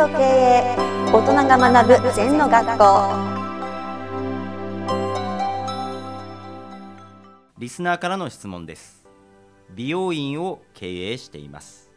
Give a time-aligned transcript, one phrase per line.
[0.00, 0.76] と経営
[1.12, 2.84] 大人が学ぶ禅の学校。
[7.58, 9.04] リスナーからの質問です。
[9.74, 11.90] 美容院を経営しています。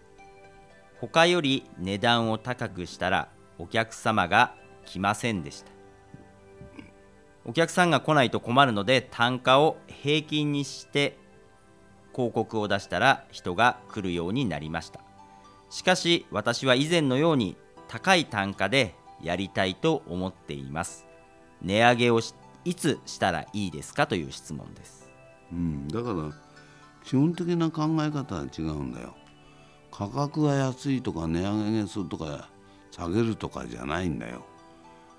[1.00, 5.72] 他より値段を高くしたらお客様が来ませんでした。
[7.46, 11.18] お客さんが来ないと困るので単価を平均にして
[12.14, 15.00] 広告を出したら人が来るようになりました。
[15.70, 17.56] しかし私は以前のように
[17.88, 21.06] 高い単価でやりたいと思っています。
[21.62, 22.20] 値上げを
[22.66, 25.10] いつしたらいいですかという質問です。
[25.52, 26.32] うんだから
[27.04, 29.16] 基本的な考え方は違うんだよ。
[29.92, 32.50] 価格が安いとか値上げするとか
[32.92, 34.46] 下げるとかじゃないんだよ。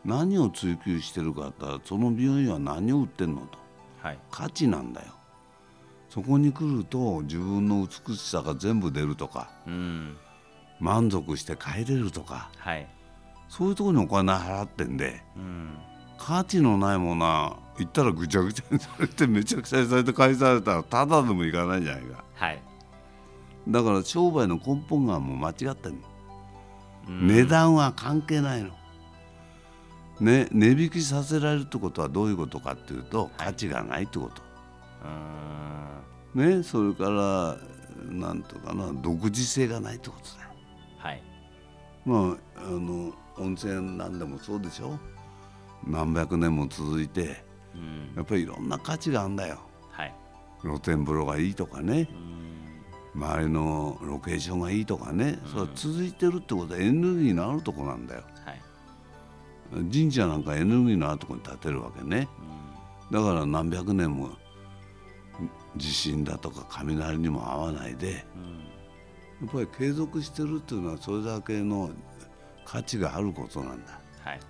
[0.05, 3.59] 何を追求してるかってその美容院は何を売ってんのと、
[4.03, 5.09] はい、価値なんだよ。
[6.11, 10.17] そこに来ると自分の美しさが全部出るとか、うん、
[10.81, 12.87] 満足して帰れるとか、はい、
[13.49, 15.79] そういうところにお金払ってんで、うん、
[16.19, 22.63] 価値のないものは行ったらぐちゃぐちゃにされてめちゃくちゃにされて返されたらただでもいかないじゃないか、はい、
[23.69, 25.99] だから商売の根本がもう間違ってるの、
[27.09, 28.71] うん、値段は関係ないの。
[30.21, 34.43] ね、値引きさせられるってことはどういうことかっていうと、価値がないってこと。
[36.35, 37.57] ね、それから
[38.13, 40.54] なんとかな独自性がないってことだよ。
[41.05, 41.23] はい、
[42.07, 44.99] まああの温泉なんでもそうでしょ？
[45.87, 49.59] 何百年も続いて、うん、やっぱりいろんな価値があるんだよ。
[49.91, 50.15] はい、
[50.63, 52.09] 露天風呂がいいとかね、
[53.15, 58.23] 周りのロケーションがいいとかね、それは続いてるってことはエネルギーのあるとこなんだよ。
[59.93, 62.29] 神社なんかエネルギーのあるとこに建てるわけね、
[63.11, 64.31] だから何百年も
[65.77, 68.25] 地震だとか雷にも合わないで、
[69.41, 71.91] やっぱり継続してるっていうのはそれだけの
[72.65, 74.41] 価値があることなんだ、はい。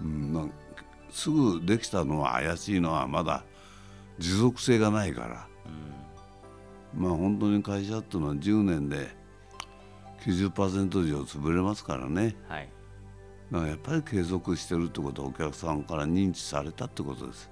[0.00, 0.52] うん、
[1.10, 3.44] すぐできたのは怪しいのはまだ
[4.18, 5.48] 持続性がないから、
[6.94, 9.08] うん、まあ本当に会社っていうのは10年で
[10.24, 12.68] 90%以上潰れますからね、はい。
[13.50, 17.50] だからやっぱり継続してるってことはお客さんから認知されたってことです、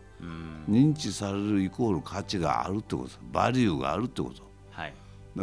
[0.68, 4.94] 認知されるイコール価値があるってことバリューがあるってこと、はい、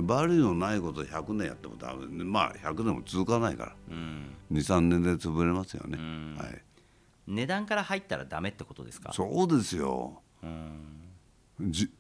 [0.02, 2.24] バリューのないこと100年やってもダメ。
[2.24, 5.98] まあ100年も続かないから、うん、23年で潰れますよね、
[6.38, 6.62] はい、
[7.28, 9.14] 値段から入ったらダメってことですか？
[9.14, 11.92] そうですよ、うん、じ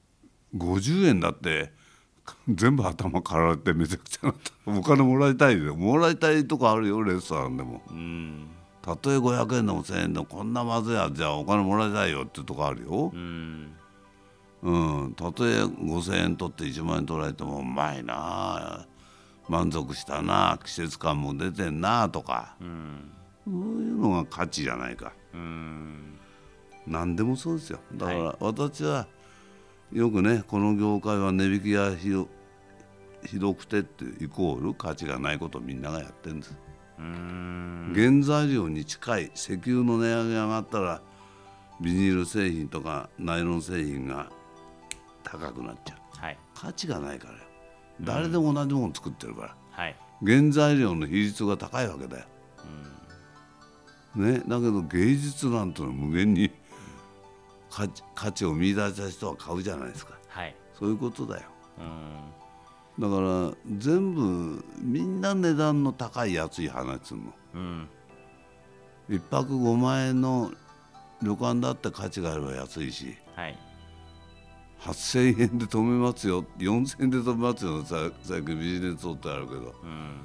[0.55, 1.71] 50円だって
[2.47, 4.71] 全部頭かられてめちゃくちゃなった。
[4.71, 8.47] お金もらいたいでもらいたいとこあるよレストランでも、うん、
[8.81, 13.73] たとえ500円でも1000円でもこんなまずいやじゃあお金もらいたいよっていうとこあるよ、うん、
[14.63, 18.87] うん、たとえ5000円取って1万円取られてもうまいな。
[19.49, 20.57] 満足したな。
[20.63, 23.11] 季節感も出てんなとか、うん、
[23.45, 26.17] そういうのが価値じゃないか、うん、
[26.87, 27.79] 何でもそうですよ。
[27.93, 29.07] だから私は、はい
[29.93, 32.27] よくねこの業界は値引きがひど
[33.25, 36.57] ひどくてってイコール価値がないことをみんながやってるんです。
[36.97, 41.01] 原材料に近い石油の値上げが上がったら
[41.79, 44.31] ビニール製品とかナイロン製品が
[45.23, 47.39] 高くなっちゃう、はい、価値がないからよ。
[48.01, 49.95] 誰でも同じもの作ってるから、はい、
[50.25, 52.25] 原材料の比率が高いわけだよ、
[54.15, 56.51] ね、だけど芸術なんてのは無限に
[57.69, 61.43] 価値価値を見出した人は買うじゃないですか、はい、そういうことだよ、
[62.97, 67.89] うん、だから全部みんな値段の高い安い話するの、うん、
[69.09, 70.51] 1泊5万円の
[71.21, 73.57] 旅館だって価値があれば安いし、はい、
[74.83, 76.43] 8000円で止めますよ。
[76.57, 77.83] 4000円で止めますよ。
[78.23, 80.21] 最近ビジネスってあるけど、うん、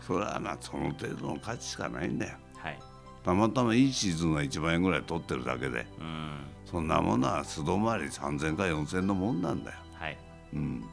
[0.00, 2.78] それはまあその程度の価値しかないんだよ、はい、
[3.24, 6.40] たまたまいいシーズンが1万円ぐらい取ってるだけで、うん。
[6.64, 9.78] そんなものは素泊まり3000か4000のもんなんだよ。
[9.92, 10.18] はい、
[10.54, 10.84] うん、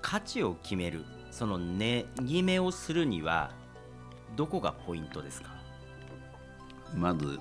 [0.00, 1.04] 価値を決める。
[1.30, 3.50] その値決めをするには
[4.36, 5.50] どこがポイントですか？
[6.94, 7.38] まず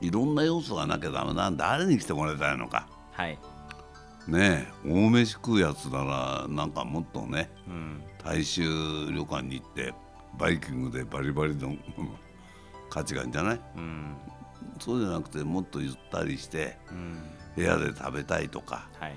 [0.00, 2.88] いろんな要素がなきゃダメなん誰に来てもらいたいのか。
[3.12, 3.38] はい。
[4.28, 8.62] ねえ大飯食うやつならなんかもっとね、うん、大衆
[9.10, 9.92] 旅館に行って
[10.38, 11.74] バイキングでバリバリの
[12.88, 14.16] 価値があるんじゃない、うん、
[14.78, 16.76] そうじゃなくてもっとゆったりして、
[17.56, 19.16] 部屋で食べたいとか、はい、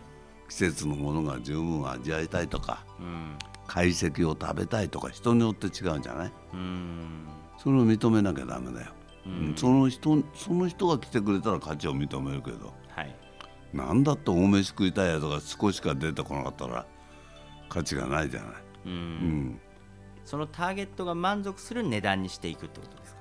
[0.50, 3.38] 季節のものが十分味わいたいとか、うん、
[3.68, 7.28] 懐石を食べたいとか人によって違うんじゃない、うん、
[7.58, 8.92] それを認めなきゃだめだよ、
[9.26, 13.16] うん、その人その人が来てくれたら価値を認めるけど、はい、
[13.75, 16.86] なんだって大飯食いたいやつが少しか出てこなかったら
[17.68, 18.51] 価値がないじゃない。
[18.86, 19.60] うん。
[20.24, 23.19] そのターゲットが満足する値段にしていくってことですか、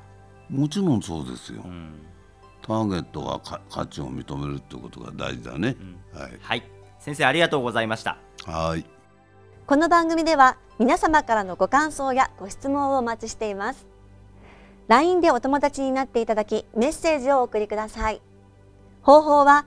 [0.48, 2.00] もちろんそうですよ、うん。
[2.62, 5.76] ターゲットがか価値を認めるってことが大事だね、
[6.12, 6.38] はい。
[6.40, 6.62] はい。
[7.00, 8.16] 先生ありがとうございました。
[8.46, 8.86] はい。
[9.66, 13.86] この番組では皆様からのご感想やご質問をお待ちしています。
[14.88, 18.22] LINE でお友達になっていただきメッセージをお送りください。
[19.02, 19.66] 方法は